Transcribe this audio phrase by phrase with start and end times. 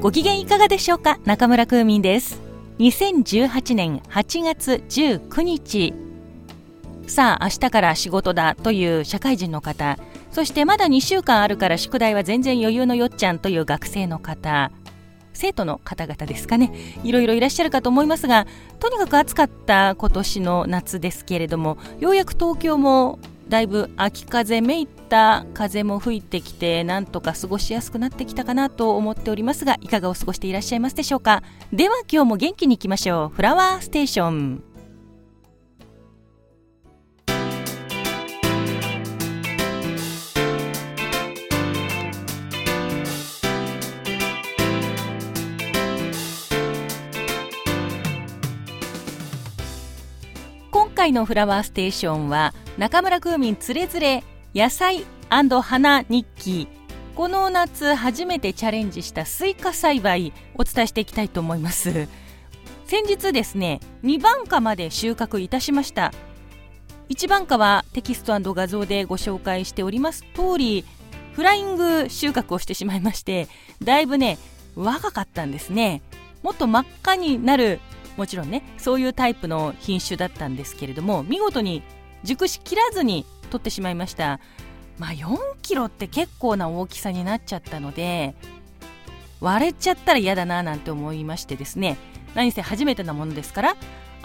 [0.00, 1.18] ご機嫌いかがでしょうか？
[1.26, 2.40] 中村空民です。
[2.78, 5.92] 2018年8月19日。
[7.06, 9.98] さあ明日から仕事だという社会人の方。
[10.32, 14.72] そしてまだ2週間あるから宿題は全然余裕のよっちゃんという学生の方。
[15.34, 16.72] 生徒の方々ですかね。
[17.04, 18.46] いろいろいらっしゃるかと思いますが
[18.78, 23.18] とにかく暑かった今年の夏ですけれどもようやく東京も
[23.50, 31.42] だいぶ秋風めいた風も吹いてきてなんとか過ごしやすくなってきたかなと思っておりますがいかがお過ごしていらっしゃいますでしょうか？
[31.72, 33.34] では今日も元気にいきましょう。
[33.34, 34.69] フラワーステーション。
[51.00, 54.22] 回のフラワーステーションは中村空民つれづれ
[54.54, 56.68] 野菜花日記。
[57.14, 62.06] この夏初めてチャレンジしたスイカ栽培お伝えしていきたいと思います。
[62.84, 66.12] 先日ですね2番花まで収穫いたしました。
[67.08, 70.84] 1番花はテキスト画像でご紹介しております通り
[71.32, 73.48] フライング収穫をしてしまいまして
[73.82, 74.36] だいぶね
[74.76, 76.02] 若かったんですね。
[76.42, 77.80] もっと真っ赤になる
[78.20, 81.82] もちろんねそういうタイプの品種だったんですけれども見事に
[82.22, 84.40] 熟しきらずに取ってしまいました。
[84.98, 88.34] まあ4キロって結構な大きさになっちゃったので
[89.40, 91.96] 割れちゃったら嫌だななんて思いましてですね。
[92.34, 93.76] 何せ初めてなものですから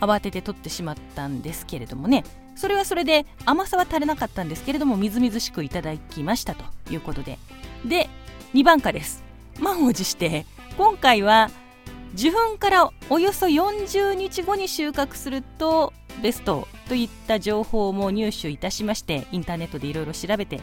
[0.00, 2.24] 慌てて取ってしまったんですけれどもね。
[2.56, 7.38] それはそれで甘さは足りなかったんですけれどもみずみずしくいただきましたということで。
[7.84, 8.08] で
[8.54, 9.22] 2番果です。
[9.60, 11.48] 満を持して今回は
[12.14, 20.60] 受粉からおよそ40日後に収穫するとベストといった情報も入手いたしましてインターネットでいろいろ調べて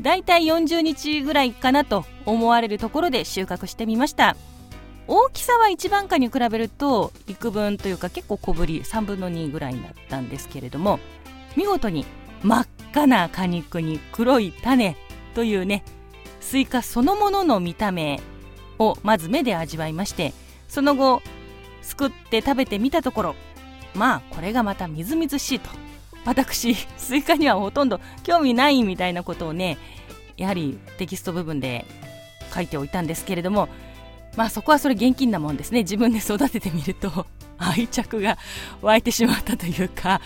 [0.00, 4.36] だいたい40日ぐらいかなと思われるところで収穫してみました。
[5.08, 10.98] 大きさは一番果に比べると幾分というか結構小ぶり3分の2ぐらいだったんですけれども
[11.56, 12.04] 見事に
[12.42, 14.96] 真っ赤な果肉に黒い種
[15.34, 15.84] というね
[16.40, 18.20] スイカそのものの見た目
[18.78, 20.32] をまず目で味わいまして
[20.68, 21.22] その後
[21.82, 23.34] すくって食べてみたところ
[23.94, 25.70] まあこれがまたみずみずしいと。
[26.26, 29.78] 私スイカにはほとんど興味ないみたいなことをね
[30.36, 31.86] やはりテキスト部分で
[32.52, 33.68] 書いておいたんですけれども
[34.36, 35.80] まあそこはそれ現金なもんですね。
[35.80, 38.36] 自分で育ててみると 愛着が
[38.82, 40.20] 湧いてしまったというか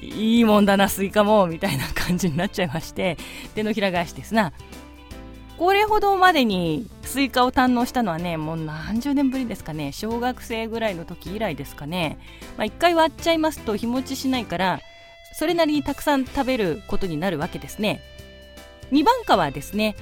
[0.00, 3.18] いいもんだなスイカもみたいな感じになっちゃいまして
[3.54, 4.52] 手のひら返しですな。
[5.58, 9.90] これほどまでにスイカを堪能したのはねもう何十年ぶりですかね。
[9.90, 12.18] 小学生ぐらいの時以来ですかね、
[12.56, 14.80] まあ、1回割っちゃいますと日持ちしないから
[15.32, 18.00] それなりにたくさん食べることになるわけですね。
[18.92, 19.96] 2番果はですね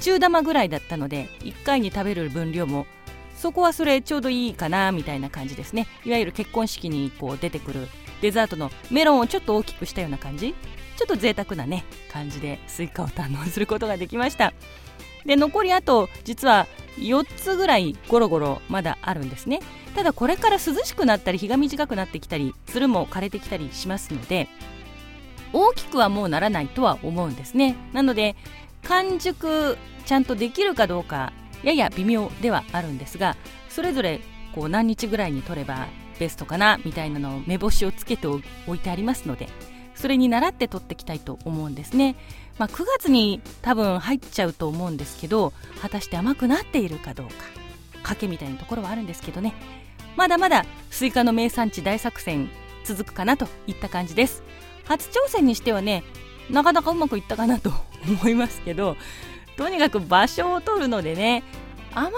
[0.00, 2.86] 中玉ぐらいだったので1回に食べる分量も
[3.34, 5.86] そこはそれちょうどいいかなみたいな感じですね。
[6.04, 7.88] いわゆる結婚式にこう出てくる
[8.20, 10.54] デザートのメロンをちょっと大きくしたような感じ。
[10.98, 14.52] ちょっと贅沢なね感じでスイカを堪能することができました。
[15.26, 16.66] で残りあと実は
[16.96, 19.60] 4つぐらいゴロゴロまだあるんですね。
[19.94, 24.48] ただこれから涼しくなったり日が短くなってきたりつるも枯れてきたりしますので
[25.52, 27.76] 大きくはもうならないとは思うんですね。
[27.92, 28.36] なので
[28.84, 29.76] 完熟
[30.06, 31.32] ちゃんとできるかどうか
[31.62, 33.36] やや微妙ではあるんですが
[33.68, 34.20] それぞれ
[34.54, 35.88] こう何日ぐらいに取れば
[36.18, 38.40] ベストかなみたいなのを目星をつけてお
[38.74, 39.48] いてありますので
[40.00, 42.16] それに倣って取っていきたいと思うんですね。
[42.58, 47.34] まあ、9月に多分入っちゃうと思うんですけど果たして甘くなっているかどうか。
[48.02, 49.54] 賭けみたいなところはあるんですけどね。
[50.16, 52.50] まだまだスイカの名産地大作戦
[52.84, 54.42] 続くかなといった感じです。
[54.84, 56.02] 初挑戦にしてはね
[56.50, 57.70] なかなかうまくいったかなと
[58.06, 58.96] 思いますけど
[59.56, 61.44] とにかく場所を取るのでね
[61.94, 62.10] あま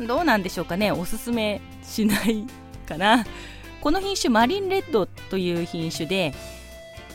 [0.00, 0.92] り、どうなんでしょうかね。
[0.92, 2.46] おすすめしない
[2.86, 3.26] かな。
[3.80, 6.32] この品種マリンレッドという品種で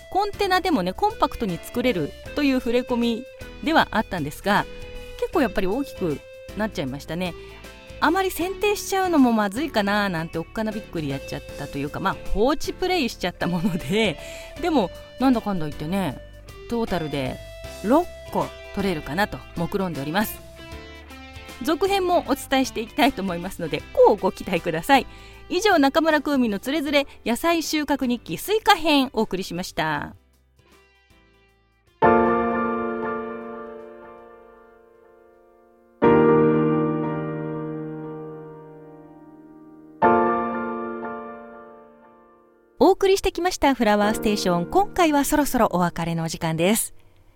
[0.09, 3.23] コンテナでもねコンパクトに作れるという触れ込み
[3.63, 4.65] ではあったんですが
[5.19, 6.19] 結構やっぱり大きく
[6.57, 7.33] なっちゃいましたね。
[7.99, 14.17] あまり剪定しちゃうのもまずいかななんておっかなびっくりやっちゃったというかまあ放置プレイしちゃったもので
[14.61, 16.19] でもなんだかんだ言ってね
[16.69, 17.37] トータルで
[17.83, 18.45] 6個
[18.75, 20.46] 取れるかなと目論んでおります。
[21.63, 25.07] 続編もお伝えしていきたいと思いますので乞うご期待ください。
[25.49, 30.15] 以上中村空美のつれづれ野菜収穫日記スイカ編お送りしました。
[42.79, 44.65] お送りしてきましたフラワーステーション。
[44.65, 46.93] 今回はそろそろお別れのお時間です。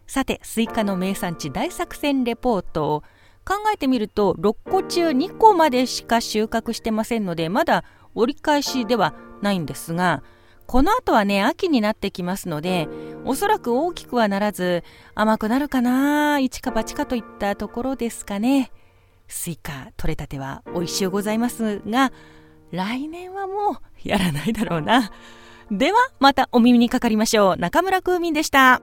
[0.08, 3.04] さてスイカの名産地大作戦レポート
[3.52, 7.84] 考えてみると6個中2個までしか収穫してませんのでまだ
[8.16, 10.24] 折り返しではないんですが
[10.68, 12.88] この後はね秋になってきますので
[13.26, 18.72] おそらく大きくはならず甘くなるかな一か八かといったところですかね。
[19.28, 22.12] スイカ取れたては美味しゅうございますが
[22.72, 25.12] 来年はもうやらないだろうな。
[25.70, 27.58] ではまたお耳にかかりましょう。
[27.58, 28.82] 中村空民でした。